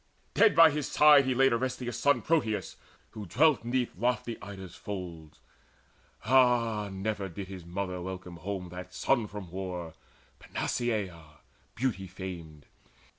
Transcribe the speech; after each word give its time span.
Dead 0.33 0.55
by 0.55 0.71
his 0.71 0.87
side 0.89 1.25
he 1.25 1.35
laid 1.35 1.53
Orestius' 1.53 1.95
son, 1.99 2.23
Proteus, 2.23 2.75
who 3.11 3.27
dwelt 3.27 3.63
'neath 3.63 3.95
lofty 3.95 4.35
Ida's 4.41 4.73
folds. 4.73 5.39
Ah, 6.25 6.89
never 6.91 7.29
did 7.29 7.47
his 7.49 7.67
mother 7.67 8.01
welcome 8.01 8.37
home 8.37 8.69
That 8.69 8.95
son 8.95 9.27
from 9.27 9.51
war, 9.51 9.93
Panaceia 10.39 11.23
beauty 11.75 12.07
famed! 12.07 12.65